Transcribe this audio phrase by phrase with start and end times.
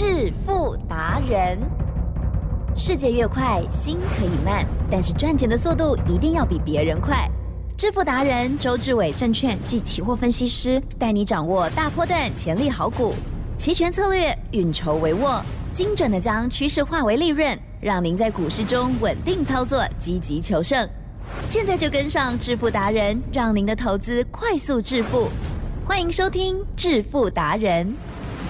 [0.00, 1.58] 致富达人。
[2.76, 7.28] 世界越快，心可以慢，但是赚钱的速度一定要比别人快。
[7.76, 13.12] 致富达人周志伟证券及期货分析师带你掌握大波段潜力好股，
[13.56, 15.42] 期权策略运筹帷幄，
[15.72, 20.88] 精准的将趋势化为利润，让您在股市中稳定操作，积极求胜。
[21.44, 25.26] 现在就跟上致富达人，让您的投资快速致富。
[25.84, 27.92] 欢迎收听致富达人。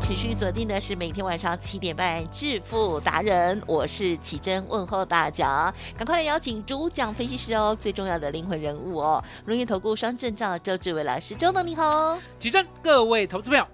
[0.00, 13.66] 持续锁定的是每天晚上七点半《致富达人》，我是奇珍，问候大家，赶快来邀请主讲分析师哦，最重要的灵魂人物哦，荣誉投顾双证照周志伟老师，周董你好，奇珍，各位投资朋友，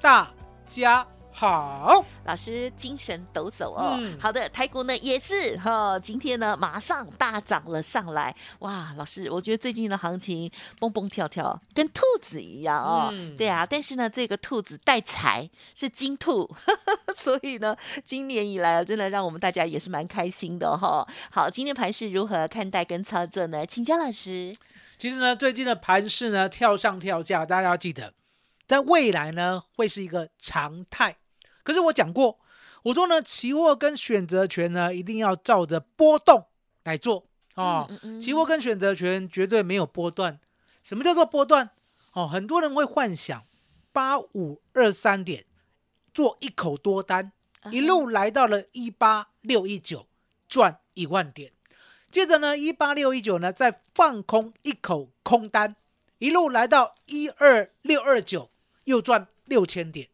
[0.00, 0.30] 大
[0.66, 2.04] 家好。
[2.24, 3.96] 老师精神抖擞哦。
[4.00, 13.10] 嗯好的，台股呢也是哈、今天呢马上大涨了上来，哇，老师，我觉得最近的行情蹦蹦跳跳，跟兔子一样哦。
[13.12, 16.48] 嗯对啊，但是呢，这个兔子带财是金兔，
[17.16, 23.66] 所以呢，今年以来啊真的让我们大家也是蛮开心的哈、好，今天盘是如何看待跟操作呢？
[23.66, 24.54] 请教老师。
[24.98, 28.14] 其实呢，最近的盘势呢跳上跳下，大家要记得，
[28.68, 31.16] 在未来呢会是一个常态。
[31.62, 32.38] 可是我讲过，
[32.84, 36.46] 我说呢，期货跟选择权呢一定要照着波动
[36.84, 37.86] 来做哦。
[37.88, 40.40] 嗯嗯期货跟选择权绝对没有波段。
[40.82, 41.70] 什么叫做波段？
[42.14, 43.44] 哦，很多人会幻想
[43.92, 45.44] 八五二三点
[46.12, 47.32] 做一口多单，
[47.70, 50.08] 一路来到了一八六一九，
[50.48, 51.52] 赚一万点。
[52.10, 55.76] 接着呢，一八六一九呢再放空一口空单，
[56.18, 58.50] 一路来到一二六二九，
[58.84, 60.08] 又赚六千点。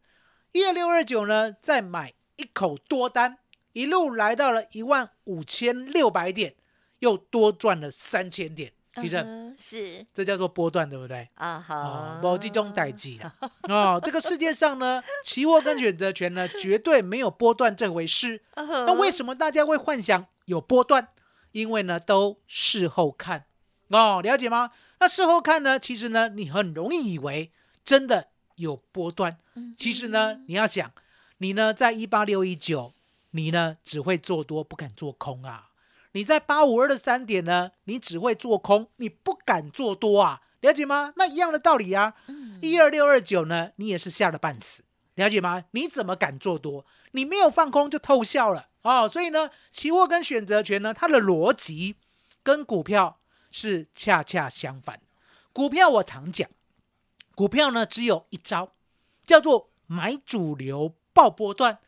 [0.53, 3.39] 一二六二九呢再买一口多单，
[3.73, 6.55] 一路来到了一万五千六百点，
[7.01, 8.73] 又多赚了三千点。
[9.01, 11.29] 提正，嗯是这叫做波段，对不对？
[11.35, 13.33] 啊，好哦，，某这种代际了。
[13.71, 18.43] 哦，这个世界上呢，期货跟选择权呢，绝对没有波段这回事。
[18.57, 21.07] 那那为什么大家会幻想有波段？
[21.53, 23.45] 因为呢，都事后看
[23.91, 24.73] 哦，了解吗？
[24.99, 27.53] 那事后看呢，其实呢，你很容易以为
[27.85, 29.39] 真的有波段。
[29.77, 30.93] 其实呢，你要想，
[31.39, 32.95] 你呢在一八六一九，
[33.31, 35.71] 你呢只会做多，不敢做空啊。
[36.13, 41.13] 你在八五二的三点呢，你只会做空，你不敢做多啊，了解吗？
[41.17, 42.15] 那一样的道理啊。
[42.61, 44.83] 一二六二九呢，你也是吓得半死，
[45.15, 45.65] 了解吗？
[45.73, 46.85] 你怎么敢做多？
[47.13, 49.09] 你没有放空就偷笑了哦。
[49.09, 51.97] 所以呢，期货跟选择权呢，它的逻辑
[52.43, 53.19] 跟股票
[53.51, 55.01] 是恰恰相反。
[55.53, 56.49] 股票我常讲，
[57.39, 58.73] 股票呢只有一招，
[59.23, 61.79] 叫做买主流报波段。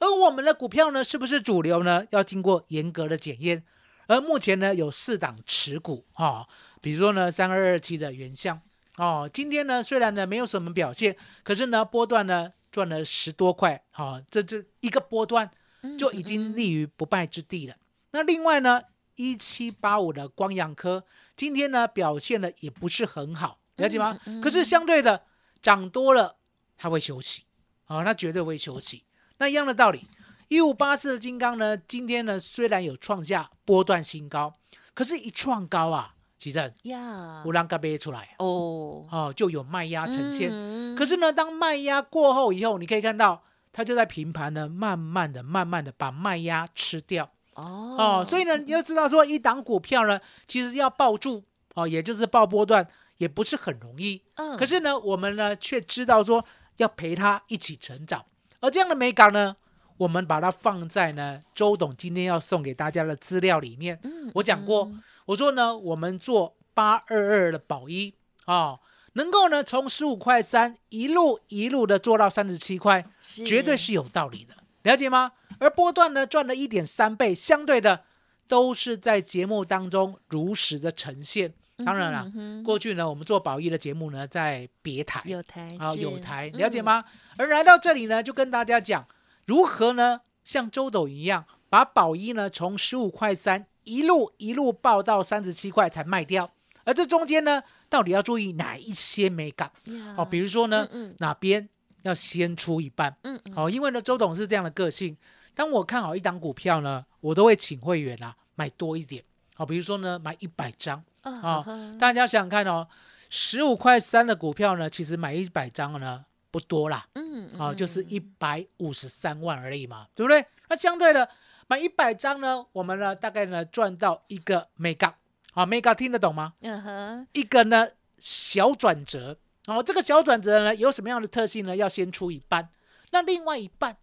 [0.00, 2.06] 而我们的股票呢，是不是主流呢？
[2.10, 3.64] 要经过严格的检验。
[4.06, 6.46] 而目前呢，有四档持股哦，
[6.82, 8.60] 比如说呢，三二二七的原相
[8.98, 15.50] 哦，今天呢虽然呢没有什么表现，可是呢波段呢赚了十多块，哦，这这一个波段
[15.98, 17.74] 就已经立于不败之地了。
[18.10, 18.82] 那另外呢，
[19.14, 24.18] 一七八五的光阳科今天呢表现的也不是很好，了解吗？
[24.42, 25.22] 可是相对的
[25.62, 26.36] 涨多了，
[26.76, 27.44] 它会休息，
[27.86, 29.04] 哦，它绝对会休息。
[29.38, 30.06] 那一样的道理，
[30.48, 34.54] 一五八四的金刚呢，今天呢虽然有创下波段新高，
[34.94, 40.50] 可是一创高啊，其实呀乌兰嘎背出来哦，哦，就有卖压呈现。
[40.52, 43.40] 嗯可是呢，当卖压过后以后，你可以看到
[43.72, 48.24] 它就在平盘呢，慢慢的、慢慢的把卖压吃掉哦哦。
[48.24, 50.18] 所以呢，你要知道说，一档股票呢，
[50.48, 52.84] 其实要抱住哦，也就是抱波段，
[53.18, 54.22] 也不是很容易。
[54.36, 56.44] 嗯可是呢，我们呢却知道说
[56.78, 58.24] 要陪他一起成长，
[58.60, 59.56] 而这样的美感呢，
[59.98, 64.00] 我们把它放在呢周董今天要送给大家的资料里面。
[64.02, 64.90] 嗯我讲过，
[65.26, 68.14] 我说呢，我们做八二二的宝一
[68.46, 68.80] 哦，
[69.14, 73.04] 能够呢从十五块三一路一路的做到三十七块，
[73.44, 75.32] 绝对是有道理的，了解吗？
[75.58, 78.04] 而波段呢赚了一点三倍，相对的
[78.46, 81.54] 都是在节目当中如实的呈现。
[81.84, 87.04] 当然了，嗯过去呢我们做宝一的节目呢在别台有台啊有台，嗯了解吗？
[87.36, 89.06] 而来到这里呢，就跟大家讲
[89.46, 96.50] 如何呢像周董一样，把宝一呢从十五块三一路一路报到三十七块才卖掉，
[96.84, 99.70] 而这中间呢，到底要注意哪一些美感？
[99.84, 100.86] 呀哦，比如说呢，
[101.18, 101.68] 哪边
[102.02, 103.16] 要先出一半？
[103.54, 105.16] 哦，因为呢，周董是这样的个性，
[105.54, 109.22] 当我看好一档股票呢，我都会请会员啊买多一点。
[109.54, 111.02] 好、比如说呢，买一百张
[111.34, 112.88] 啊啊、哈大家想想看哦，
[113.28, 120.44] 十五块三的股票呢，其实买一百张呢不多啦，嗯啊，就是一百五十三万而已嘛，对不对？
[120.68, 121.28] 那相对的
[121.66, 125.12] 买一百张呢，我们呢大概呢赚到一个 mega，
[125.52, 126.54] 啊，mega 听得懂吗？
[126.62, 127.88] 嗯哼，一个呢
[128.18, 131.76] 小转折，哦，这个小转折呢有什么样的特性呢？
[131.76, 132.70] 要先出一半，
[133.10, 133.96] 那另外一半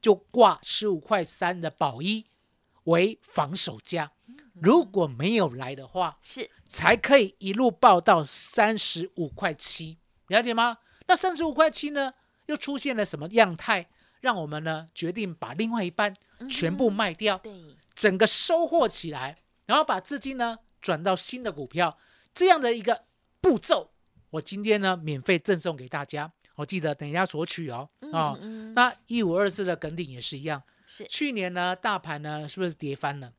[0.00, 2.24] 就挂十五块三的保一
[2.84, 4.12] 为防守价，
[4.62, 9.98] 如果没有来的话，是才可以一路报到三十五块七，
[10.28, 10.78] 了解吗？
[11.06, 12.14] 那三十五块七呢，
[12.46, 13.88] 又出现了什么样态，
[14.20, 16.14] 让我们呢决定把另外一半
[16.48, 17.52] 全部卖掉，对，
[17.94, 19.34] 整个收获起来，
[19.66, 21.98] 然后把资金呢转到新的股票，
[22.32, 23.04] 这样的一个
[23.40, 23.90] 步骤，
[24.30, 27.88] 我今天呢免费赠送给大家，我记得等一下索取哦。
[28.12, 33.32] 哦，嗯，那一五二四的梗顶也是一样，是去年呢大盘呢是不是跌翻了？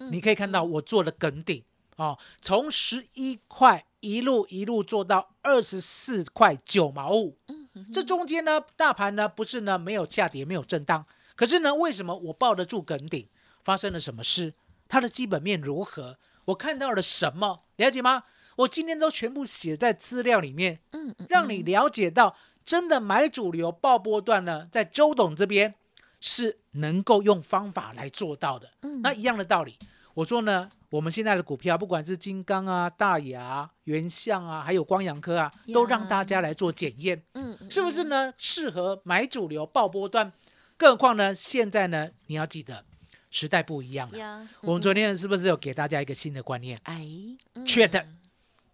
[0.00, 1.62] 嗯你可以看到我做的梗顶
[1.96, 7.38] 哦，从十一块一路一路做到二十四块九毛五。
[7.46, 11.06] 嗯这中间呢，大盘呢不是呢没有下跌，没有震荡，
[11.36, 13.28] 可是呢，为什么我抱得住梗顶？
[13.62, 14.54] 发生了什么事？
[14.88, 16.18] 它的基本面如何？
[16.46, 17.62] 我看到了什么？
[17.76, 18.24] 了解吗？
[18.56, 25.74] 我今天都全部写在资料里面，嗯嗯让你了解到，真的买主流爆波段呢，在周董这边
[26.20, 28.70] 是能够用方法来做到的。
[28.82, 29.76] 嗯那一样的道理，
[30.14, 38.32] 我说呢，我们现在的股票，不管是金刚啊、大雅、啊、原相啊，还有光阳科啊，都让大家来做检验，嗯嗯是不是呢？
[38.36, 40.32] 适合买主流爆波段。
[40.76, 42.84] 更何况呢，现在呢，你要记得
[43.30, 44.18] 时代不一样了。
[44.18, 47.06] 呀，我们昨天是不是有给大家一个新的观念哎
[47.54, 48.04] 嗯？Chat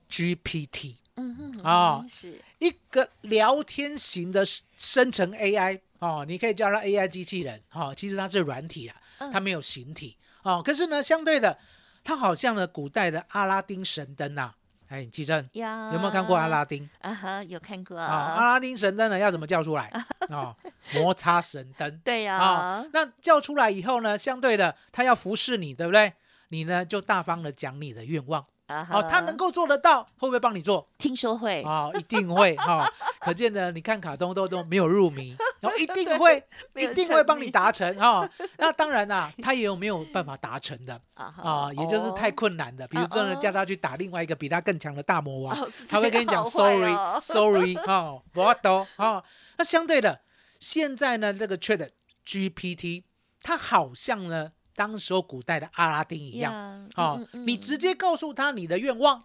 [0.09, 2.41] GPT 嗯哼啊嗯是。
[2.59, 4.45] 一个聊天型的
[4.77, 9.31] 生成 AI 哦，你可以叫它 AI 机器人哦，其实它是软体啊，嗯。
[9.33, 10.63] 它没有形体哦。
[10.63, 11.59] 可是呢，相对的，
[12.05, 14.53] 它好像呢古代的阿拉丁神灯呐、
[14.89, 16.89] 哎，奇正有，有没有看过阿拉丁？
[17.01, 17.99] 啊哈，有看过。
[17.99, 19.91] 啊、阿拉丁神灯呢要怎么叫出来？
[20.29, 20.55] 哦，
[20.95, 21.99] 摩擦神灯。
[22.05, 22.37] 对呀。
[22.37, 26.13] 啊、，那叫出来以后呢，相对的，它要服侍你，对不对？
[26.49, 30.89] 你呢就大方的讲你的愿望，啊哦，他能够做得到，会不会帮你做？
[30.99, 31.63] 听说会。
[31.63, 32.89] 哦，一定会 哈、
[33.21, 36.43] 可见呢，你看卡通都都没有入迷，然 后一定会
[36.75, 38.29] 一定会帮你达成哈、
[38.59, 42.87] 那当然啦，他也有没有办法达成的啊也就是太哦困难的。
[42.89, 45.57] 比如说呢，哦叫他去打另外一个比他更强的大魔王，
[45.89, 47.19] 他会跟你讲这样好坏 sorry 哦。
[47.21, 49.23] sorry 哈，我懂哈。
[49.59, 50.21] 那相对的，
[50.59, 51.89] 现在呢，这个 Chat
[52.27, 53.05] GPT
[53.43, 56.53] 它好像呢，当时候古代的阿拉丁一样。
[56.53, 59.25] 呀哦，嗯嗯你直接告诉他你的愿望，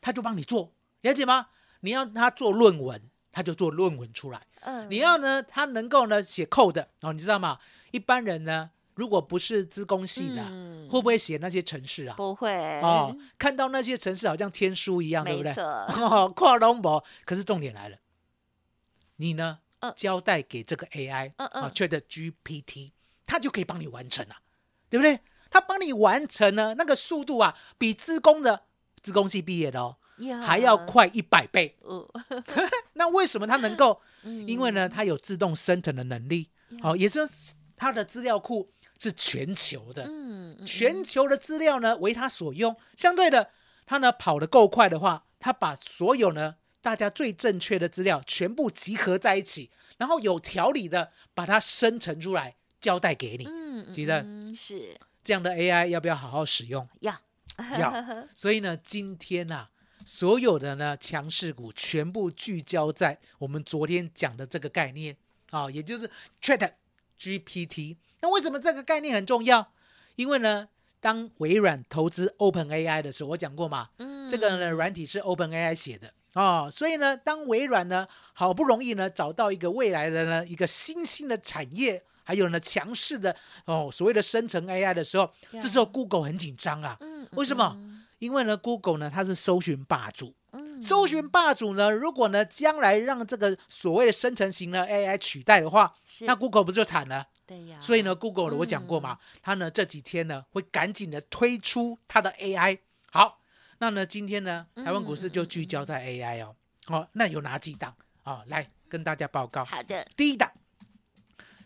[0.00, 0.72] 他就帮你做，
[1.02, 1.48] 了解吗？
[1.80, 4.46] 你要他做论文，他就做论文出来。
[4.60, 7.58] 嗯你要呢，他能够呢写 code 哦，你知道吗？
[7.90, 10.44] 一般人呢，如果不是资工系的
[10.88, 12.14] 会不会写那些程式啊？
[12.16, 15.52] 不会哦，看到那些程式好像天书一样，对不对？
[15.62, 17.04] 哦，跨龙博。
[17.24, 17.96] 可是重点来了，
[19.16, 22.92] 你呢、嗯交代给这个 AI 啊，Chat GPT，
[23.26, 24.36] 它就可以帮你完成了、
[24.92, 25.18] 对不对？
[25.50, 28.64] 他帮你完成呢，那个速度啊，比资工的
[29.02, 31.76] 资工系毕业的哦，呀还要快一百倍。
[31.80, 32.08] 哦
[32.94, 34.00] 那为什么他能够？
[34.24, 36.48] 嗯因为呢，他有自动生成的能力，
[36.82, 37.28] 哦，也是
[37.74, 42.76] 他的资料库是全球的，嗯嗯全球的资料呢为他所用。
[42.96, 43.50] 相对的，
[43.84, 53.46] 他呢跑得够快的话，他把所有呢大家最正确的资料全部集合在一起，然后有条理的把它生成出来，交代给你。
[53.48, 56.86] 嗯记得嗯是这样的 AI 要不要好好使用？
[57.00, 57.14] 要
[57.80, 58.28] 要。
[58.34, 59.70] 所以呢，今天啊，
[60.04, 65.16] 所有的呢强势股全部聚焦在我们昨天讲的这个概念
[65.50, 66.10] 啊，也就是
[66.42, 66.72] Chat
[67.18, 67.96] GPT。
[68.20, 69.72] 那为什么这个概念很重要？
[70.16, 70.68] 因为呢，
[71.00, 87.76] 当微软投资 Open AI 的时候，我讲过嘛，嗯这个呢软体是 Open AI 写的啊、所以呢，当微软呢好不容易呢找到一个未来的呢一个新兴的产业，还有呢强势的哦所谓的生成 AI 的时候，这时候 Google 很紧张啊，嗯为什么？
[88.18, 97.26] 因为呢，Google 呢它是搜寻霸主，嗯搜寻霸主呢，如果呢将来让这个所谓的生成型的 AI 取代的话，那 Google 不就惨了？
[97.44, 102.78] 对呀，所以呢，Google 呢我讲过嘛，它呢这几天呢会赶紧的推出它的 AI。
[103.10, 103.40] 好，
[103.78, 106.54] 那呢今天呢台湾股市就聚焦在 AI 哦。
[106.86, 109.64] 好、那有哪几档啊、来跟大家报告。
[109.64, 110.50] 好的第一档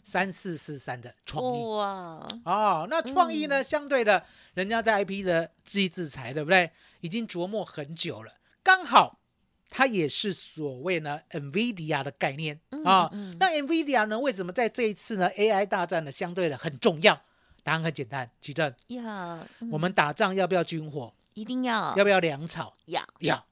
[0.07, 1.65] 三四四三的创意。
[1.65, 3.61] 哇哦，那创意嗯呢？
[3.63, 6.71] 相对的，人家在 IP 的自制制裁，对不对？
[7.01, 8.33] 已经琢磨很久了，
[8.63, 9.19] 刚好
[9.69, 17.21] 它也是所谓呢 NVIDIA 的概念啊、嗯那 NVIDIA 呢，为什么在这一次呢 AI 大战呢相对的很重要？
[17.65, 21.13] 答案很简单，奇正，呀，嗯我们打仗要不要军火？
[21.35, 22.73] 一定要要不要粮草？
[22.85, 23.45] 要要。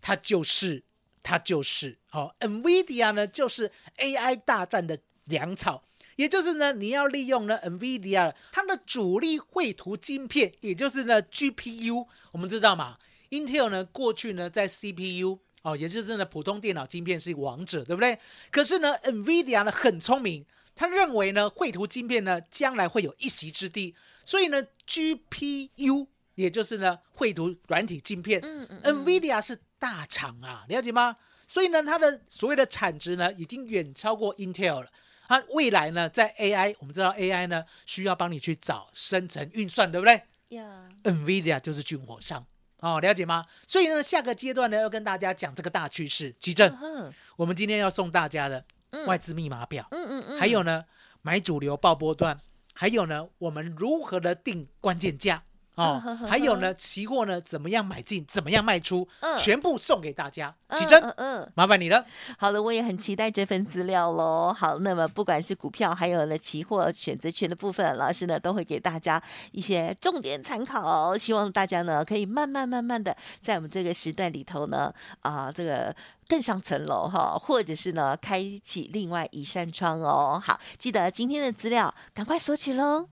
[0.00, 0.82] 它就是
[1.22, 5.84] 它就是哦，NVIDIA 呢就是 AI 大战的粮草。
[6.16, 12.98] 也就是呢，你要利用呢 NVIDIA 它的主力绘图晶片，也就是呢 GPU，我们知道嘛
[13.30, 18.18] ，Intel 呢过去呢在 CPU 哦，也就是呢普通电脑晶片是王者，对不对？
[18.50, 31.16] 可是呢 NVIDIA 呢很聪明，他认为呢绘图晶片呢将来会有一席之地，所以呢 GPU 也就是呢绘图软体晶片、嗯嗯 n v i d i a 是大厂啊，了解吗？
[31.46, 34.90] 所以呢它的所谓的产值呢已经远超过 Intel 了。
[35.32, 42.44] 它未来呢，在 AI，我们知道 AI 呢需要帮你去找生成运算，对不对呀，？NVIDIA 就是军火商
[42.80, 43.46] 哦，了解吗？
[43.66, 46.34] 所以呢，下个阶段呢要跟大家讲这个大趋势。
[46.38, 50.84] 吉正，嗯我们今天要送大家的嗯外资密码表，嗯嗯嗯，还有呢
[51.22, 52.38] 买主流爆波段，
[52.74, 55.44] 还有呢我们如何的定关键价。
[55.74, 55.98] 哦
[56.28, 60.54] 还有呢，期货呢，怎么样买进，怎么样卖出，嗯全部送给大家。
[60.76, 61.52] 启真，嗯嗯。
[61.54, 62.04] 麻烦你了。
[62.38, 64.52] 好了，我也很期待这份资料喽。
[64.52, 71.16] 好，那么不管是股票，还有呢期货选择权的部分，老师呢都会给大家一些重点参考。
[71.16, 75.94] 希望大家呢可以慢慢慢慢的在我们这个时代里头呢，啊，这个
[76.28, 80.38] 更上层楼哈，或者是呢开启另外一扇窗哦。
[80.42, 83.08] 好，记得今天的资料赶快索取喽。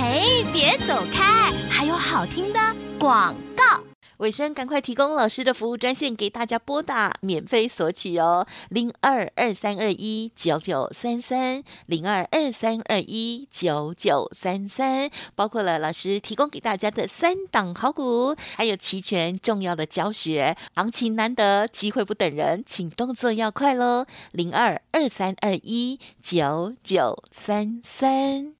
[0.00, 2.58] 嘿，别走开，还有好听的
[2.98, 3.62] 广告。
[4.16, 28.59] 尾声，赶快提供老师的服务专线给大家拨打，免费索取哦，零二二三二一九九三三，零二二三二一九九三三，包括了老师提供给大家的三档好股，还有齐全重要的教学，行情难得，机会不等人，请动作要快喽，零二二三二一九九三三。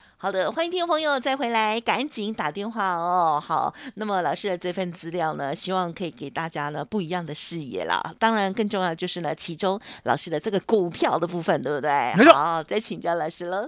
[0.21, 3.41] 好的，欢迎听众朋友再回来，赶紧打电话哦。
[3.43, 8.13] 好，那么老师的这份资料呢，希望可以给大家呢不一样的视野啦。
[8.19, 12.13] 当然，更重要就是呢，其中老师的这个股票的部分，对不对？
[12.15, 13.67] 没错好，再请教老师喽。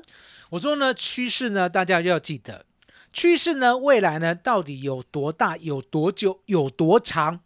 [0.52, 2.68] 我说呢，趋势呢，大家要记得，
[3.12, 7.40] 趋势呢，未来呢，到底有多大、有多久、有多长，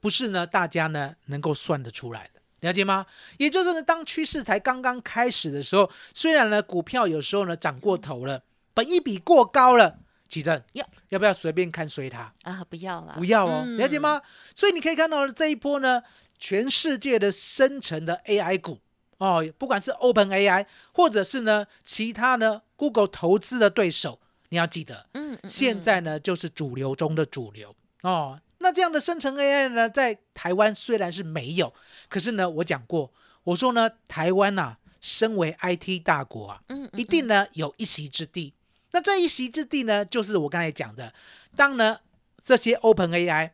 [0.00, 3.06] 不是呢，大家呢能够算得出来的，了解吗？
[3.38, 8.42] 也就是呢，当趋势才刚刚开始的时候，虽然呢，股票有时候呢涨过头了，
[8.74, 9.98] 本一比过高了，
[10.28, 12.32] 奇正要要不要随便看衰它？
[12.42, 13.98] 啊，不要啦，不要哦，嗯了解？
[13.98, 14.20] 吗？
[14.54, 16.02] 所以你可以看到这一波呢，
[16.38, 18.78] 全世界的生成的 AI 股
[19.18, 28.38] 哦，不管是 Open AI 或者是呢其他呢 Google 投资的对手，你要记得，嗯，嗯现在呢就是主流中的主流哦。
[28.70, 31.74] 那这样的生成 AI 呢，在台湾虽然是没有，
[32.08, 33.12] 可是呢，我讲过，
[33.42, 38.54] 我说呢，台湾呐、身为 IT 大国啊，嗯嗯一定呢有一席之地。
[38.92, 41.12] 那这一席之地呢，就是我刚才讲的，
[41.56, 41.98] 当呢
[42.40, 43.50] 这些 Open AI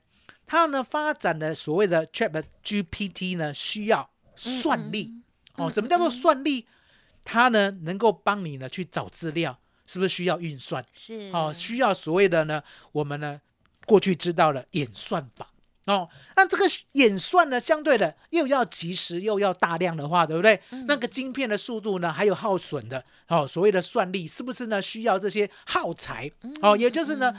[0.47, 5.15] 它呢发展的所谓的 Chat GPT 呢，需要算力、
[5.57, 5.71] 嗯哦。
[5.71, 6.67] 什么叫做算力？
[7.25, 10.85] 它呢能够帮你呢去找资料，是不是需要运算？
[10.93, 13.41] 是哦，需要所谓的呢，我们呢
[13.87, 15.49] 过去知道了演算法
[15.87, 16.65] 哦，那这个
[16.95, 20.61] 演算呢，相对的又要及时又要大量的话，对不对？
[20.89, 24.83] 那个晶片的速度呢，还有耗损的哦，所谓的算力是不是呢？
[24.83, 26.29] 需要这些耗材
[26.61, 27.33] 哦，也就是呢，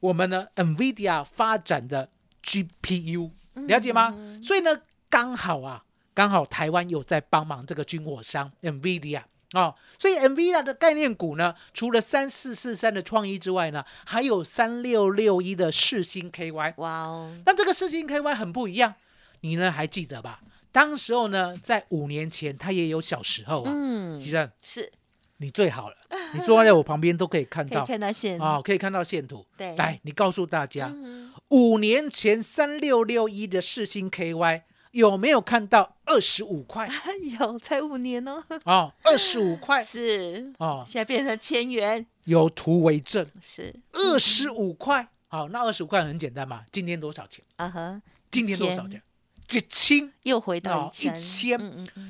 [0.00, 2.08] 我们呢 NVIDIA 发展的
[2.42, 4.18] GPU，了解吗？
[4.42, 9.22] 所以呢，刚好啊，刚好台湾有在帮忙这个军火商 NVIDIA。
[9.54, 16.74] 哦，所以 NVIDIA 的概念股呢，除了三四四三的创意之外呢，还有三六六一的世星 KY。
[16.76, 18.94] 哇哦，那这个世星 KY 很不一样，
[19.40, 20.40] 你呢还记得吧？
[20.72, 23.70] 当时候呢，在五年前，它也有小时候啊。
[23.74, 24.90] 嗯，其实是
[25.36, 25.96] 你最好了，
[26.32, 29.44] 你坐在我旁边都可以看到 看到线啊、可以看到线图。
[29.56, 36.88] 对来，你告诉大家，嗯五年前三六六一的世星 KY 有没有看到二十五块？
[37.40, 45.08] 有才五年哦， 哦，二十五块是哦，现在变成千元，有图为证，是二十五块。
[45.28, 47.42] 好，那二十五块很简单嘛，今天多少钱？
[47.56, 49.02] 啊哈，今天多少钱？
[49.48, 50.12] 几千。
[50.24, 51.58] 又回到哦一千，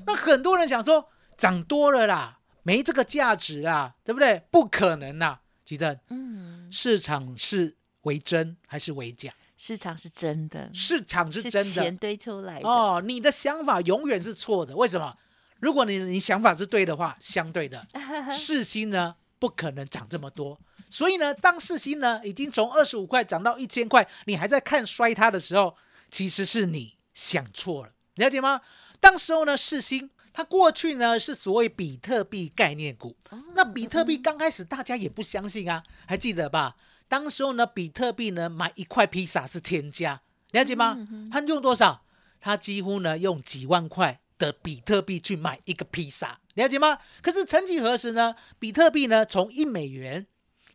[0.07, 4.43] 那很多人想说涨多了啦，没这个价值啦，对不对？
[4.51, 9.33] 不可能啦，吉正，嗯，市场是为真还是为假？
[9.64, 12.69] 市场是真的，市场是真的钱堆出来的。
[12.69, 14.75] 哦，你的想法永远是错的。
[14.75, 15.16] 为什么？
[15.61, 17.87] 如果你你想法是对的话，相对的，
[18.35, 20.59] 市心呢不可能涨这么多。
[20.90, 25.76] 所以呢，当市心呢已经从二十五块涨到一千块，你还在看衰它的时候，
[26.11, 28.62] 其实是你想错了，了解吗？
[28.99, 33.16] 当时候呢，市新它过去呢是所谓比特币概念股，
[33.54, 36.75] 那比特币刚开始大家也不相信啊，还记得吧？
[37.12, 40.97] 当时候呢，比特币呢买一块披萨是天价，了解吗？
[41.31, 42.07] 他用多少？
[42.40, 46.99] 他几乎呢用几万块的比特币去买一个披萨，了解吗？
[47.21, 50.26] 可是曾几何时呢，比特币呢从一美元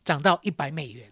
[0.06, 1.12] 涨到一百美元，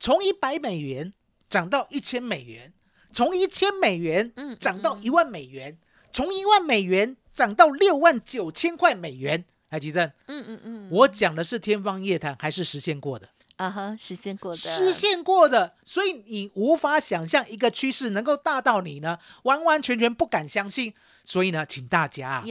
[0.00, 1.12] 从一百美元
[1.50, 2.72] 涨到一千美元，
[3.12, 5.76] 从一千美元嗯涨到一万美元，
[6.14, 9.44] 从一万美元涨到六万九千块美元。
[9.68, 13.28] 来，吉正，嗯嗯嗯，我讲的是天方夜谭，还是实现过的？
[13.62, 20.92] 啊哈，实现过的，实现过的，所以你无法想象一个趋势能够大到你呢完完全全不敢相信。
[21.24, 22.42] 所以呢，请大家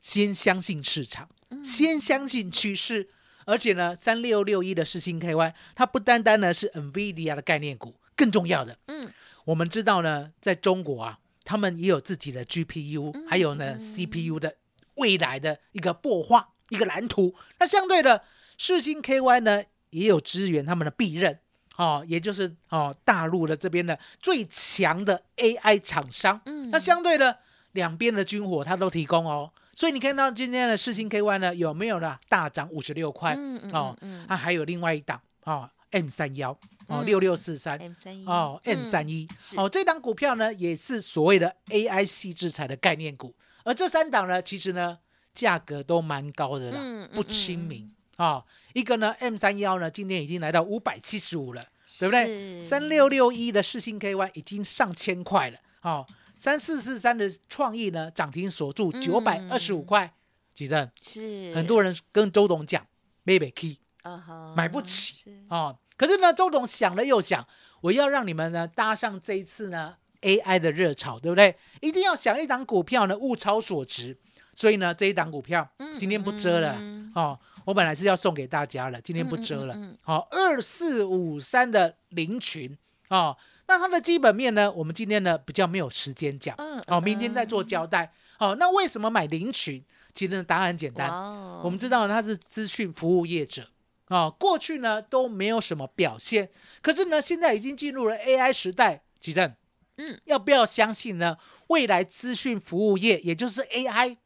[0.00, 1.28] 先相信市场，
[1.62, 3.10] 先相信趋势。
[3.44, 9.10] 而且呢，三六六一的世星 KY，它不单单呢是 NVIDIA 的概念股，更重要的，嗯，
[9.44, 14.56] 我们知道呢，在中国啊，他们也有自己的 GPU，、还有呢 CPU 的
[14.94, 17.34] 未来的一个擘画、一个蓝图。
[17.58, 18.22] 那相对的，
[18.58, 21.38] 世星 KY 呢也有支援他们的必刃，
[21.76, 26.40] 哦，也就是哦大陆的这边的最强的 AI 厂商。
[26.46, 26.70] 嗯。
[26.70, 27.38] 那相对的，
[27.72, 29.50] 两边的军火它都提供哦。
[29.72, 32.18] 所以你看到今天的世星 KY 呢，有没有呢？
[32.28, 33.34] 大涨五十六块？
[33.36, 36.50] 嗯嗯哦，嗯啊，还有另外一档哦 M 三幺
[36.88, 37.06] 哦嗯。
[37.06, 38.26] 六六四三 M 三一。
[38.26, 39.28] 哦 M 三一。
[39.56, 44.98] 哦这档股票呢也是所谓的 AI 系制裁的概念股，而这三档呢其实呢
[45.32, 48.44] 价格都蛮高的啦，不亲民啊、
[48.74, 51.62] 一个呢 M 三幺呢今天已经来到五百七十五了，
[52.00, 52.62] 对不对？
[52.64, 56.04] 三六六一的世星 KY 已经上千块了，哦，
[56.36, 60.12] 三四四三的创意呢涨停锁住九百二十五块，
[60.52, 60.90] 几正？
[61.00, 62.84] 是很多人跟周董讲
[63.22, 67.46] 买不起啊哈买不起啊哦，可是呢，周董想了又想，
[67.82, 71.56] 我要让你们呢搭上这一次呢 AI 的热潮，对不对？
[71.80, 74.18] 一定要想一档股票呢物超所值，
[74.58, 75.68] 所以呢这一档股票
[76.00, 76.76] 今天不遮了。
[77.14, 79.76] 哦，我本来是要送给大家了，今天不遮了。
[80.02, 82.76] 好，二四五三的林群。
[83.08, 83.36] 哦，
[83.68, 88.12] 那它的基本面呢，我们今天呢比较没有时间讲，嗯哦，明天再做交代。
[88.40, 89.80] 哦，那为什么买林群？
[90.12, 93.68] 其实呢答案很简单，哇我们知道它是资讯服务业者。
[94.06, 96.48] 啊、过去呢都没有什么表现，
[96.82, 99.54] 可是呢现在已经进入了 AI 时代，吉正，
[99.98, 101.36] 嗯，要不要相信呢？
[101.68, 104.16] 未来资讯服务业，也就是 AI，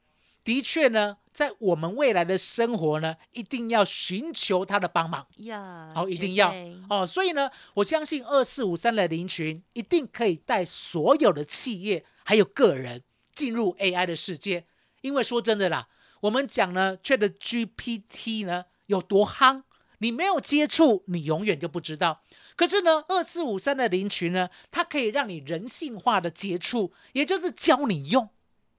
[0.44, 5.26] 的确呢，在我们未来的生活呢，一定要寻求他的帮忙。
[5.36, 6.52] 呀，好，一定要
[6.90, 7.06] 哦。
[7.06, 13.02] 所以呢，我相信二四五三的林群一定可以带所有的企业还有个人
[13.34, 14.66] 进入 AI 的世界。
[15.00, 15.88] 因为说真的啦，
[16.20, 19.62] 我们讲呢，Chat GPT 呢有多夯，
[19.98, 22.22] 你没有接触，你永远就不知道。
[22.54, 28.28] 可是呢，二四五三的林群呢，它可以让你人性化的接触，也就是教你用，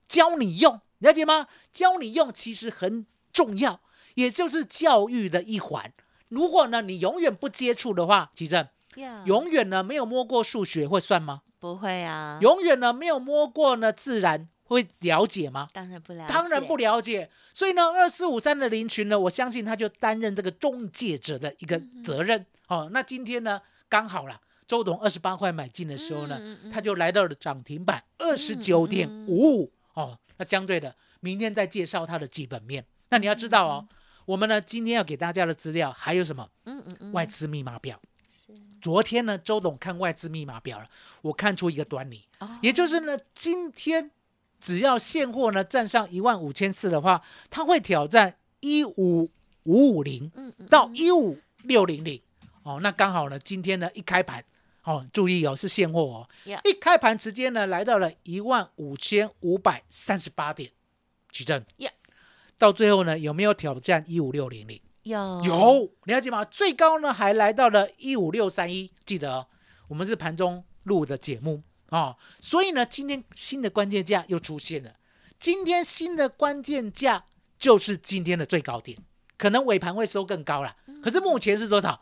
[0.08, 1.46] 教你用，了解吗？
[1.72, 3.80] 教你用其实很重要，
[4.14, 5.92] 也就是教育的一环。
[6.28, 11.42] 如果呢你永远不接触的话，奇正呀永远呢没有摸过数学会算吗？
[11.58, 15.68] 不会啊，永远呢没有摸过呢自然会了解吗？
[15.72, 17.30] 当然不了解，当然不了解。
[17.52, 22.44] 所以呢，二四五三的林群呢，我相信他就担任这个中介者的一个责任。
[22.68, 29.72] 哦，那今天呢刚好啦，周董二十八块买进的时候呢，嗯嗯嗯他就来到了涨停板二十九点五五。
[29.94, 32.84] 哦，那相对的，明天再介绍它的基本面。
[33.10, 33.88] 那你要知道哦，
[34.26, 36.50] 我们呢今天要给大家的资料还有什么？
[36.64, 38.00] 嗯嗯嗯，外资密码表。
[38.80, 40.86] 昨天呢，周董看外资密码表了，
[41.22, 44.10] 我看出一个端倪，哦也就是呢，今天
[44.60, 49.30] 只要现货呢站上一万五千次的话，它会挑战一五
[49.62, 50.30] 五五零
[50.68, 52.20] 到一五六零零。
[52.62, 54.44] 哦，那刚好呢，今天呢一开盘，
[54.84, 56.28] 哦，注意哦，是现货哦
[56.64, 60.70] 一开盘直接呢来到了一万五千五百三十八点，
[61.30, 61.90] 举证 Yeah
[62.56, 64.80] 到最后呢有没有挑战一五六零零？
[65.02, 66.44] 有有了解吗？
[66.44, 69.46] 最高呢还来到了一五六三一，记得、哦、
[69.88, 74.94] 我们是盘中录的节目哦，所以呢，今天新的关键价又出现了。
[75.38, 77.26] 今天新的关键价
[77.58, 78.98] 就是今天的最高点，
[79.36, 80.76] 可能尾盘会收更高了。
[81.02, 82.00] 可是目前是多少？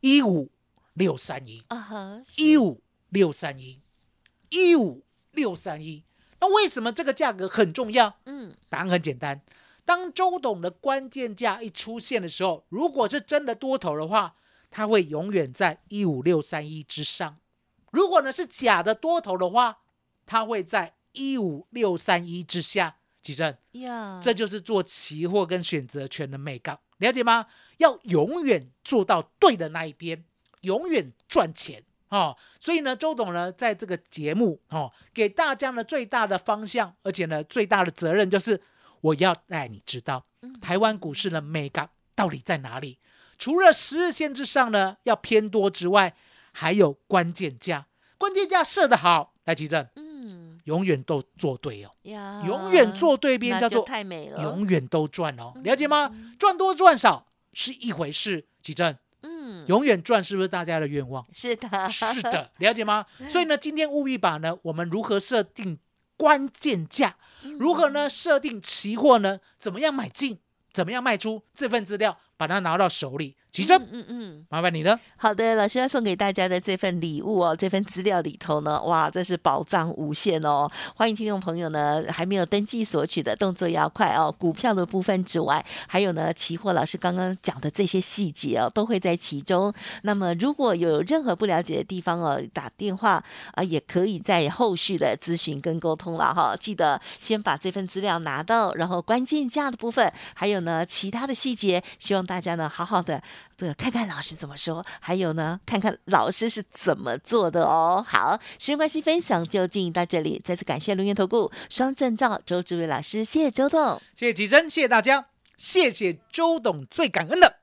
[0.00, 0.50] 一五
[0.94, 3.82] 六三一，啊哈，一五六三一，
[4.50, 6.04] 一五六三一。
[6.40, 8.16] 那为什么这个价格很重要？
[8.26, 9.42] 嗯答案很简单，
[9.84, 14.34] 当周董的关键价一出现的时候，如果是真的多头的话，
[14.70, 17.38] 它会永远在一五六三一之上。
[17.90, 19.78] 如果呢是假的多头的话，
[20.26, 22.96] 它会在一五六三一之下。
[23.22, 27.46] 几正，呀，这就是做期货跟选择权的美高，了解吗？
[27.76, 30.24] 要永远做到对的那一边，
[30.62, 32.36] 永远赚钱哦。
[32.58, 38.60] 所以呢，周董呢在这个节目哦，给大家呢最大的方向，而且呢最大的责任就是
[39.00, 40.24] 我要带你知道
[40.60, 42.98] 台湾股市的美感到底在哪里。
[43.38, 46.14] 除了十日线之上呢要偏多之外，
[46.52, 47.86] 还有关键价，
[48.18, 51.90] 关键价设得好，来齐正，嗯永远都做对哦。
[52.04, 56.14] 永远做对边叫做太美了，永远都赚哦，了解吗？
[56.38, 61.24] 赚多赚少是一回事，吉正，嗯，永远赚是不是大家的愿望？
[61.32, 63.06] 是的，是的， 了解吗？
[63.28, 65.78] 所以呢，今天务必把呢，我们如何设定
[66.16, 67.16] 关键价，
[67.58, 69.40] 如何呢设定期货呢？
[69.58, 70.38] 怎么样买进，
[70.72, 71.42] 怎么样卖出？
[71.54, 74.46] 这份资料把它拿到手里，奇正，嗯嗯。
[74.48, 74.98] 麻烦你了。
[75.18, 80.66] 好的，老师要送给大家的这份礼物哦，这份资料里头呢，哇，这是宝藏无限哦！
[80.96, 84.34] 欢迎听众朋友呢，还没有登记索取的动作要快哦。
[84.38, 89.70] 股票的部分之外，还有呢，期货老师刚刚讲的这些细节哦，都会在其中。
[90.00, 96.56] 那么如果有任何不了解的地方哦，打电话啊，也可以在后续的咨询跟沟通了哈。
[96.58, 103.22] 记得先把这份资料拿到，然后关键价的部分，还有呢其他的细节，希望大家呢好好的
[103.56, 108.04] 这个看看老师怎么说，还有呢看看老师是怎么做的哦。
[108.06, 114.00] 好，时间关系，分享就进行到这里，再次感谢龙源投顾双证照周志伟老师，谢谢周董。
[114.14, 117.56] 谢谢吉珍，谢谢大家，谢谢周董，最感恩的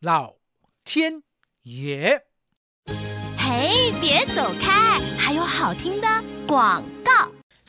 [0.00, 0.34] 老
[0.84, 1.22] 天
[1.62, 2.24] 爷。
[3.38, 6.08] 嘿，别走开，还有好听的
[6.46, 6.97] 广告。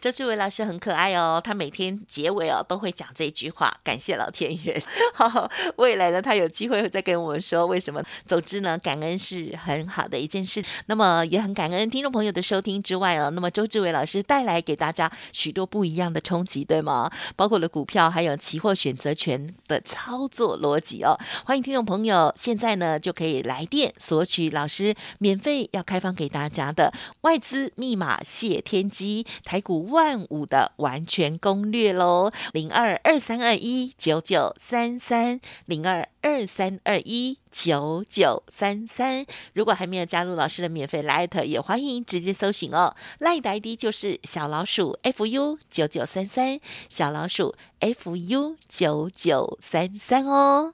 [0.02, 4.82] 周志伟老师很可爱哦，他每天结尾哦都会讲这句话，感谢老天爷。
[5.14, 8.02] 好，未来呢，他有机会会再跟我们说为什么。
[8.26, 10.64] 总之呢，感恩是很好的一件事。
[10.86, 17.12] 那么也很感恩听众朋友的收听之外哦，那么周志伟老师带来给大家许多不一样的冲击，对吗？
[17.36, 21.18] 包括了股票还有期货选择权的操作逻辑哦。
[21.44, 39.25] 欢迎听众朋友现在呢就可以来电索取老师免费要开放给大家的外资密码谢天机台股万五的完全攻略喽，零二二三二一九九三三零二二三二一九九三三。
[39.54, 42.95] 如果还没有加入老师的免费 Light，也欢迎直接搜寻哦。
[43.19, 50.73] Light 的 ID 就是小老鼠 fu 九九三三，小老鼠 fu 九九三三哦。